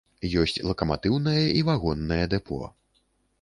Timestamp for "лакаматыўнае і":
0.69-1.61